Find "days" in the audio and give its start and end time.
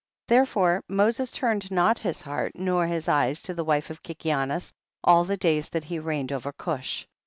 5.37-5.69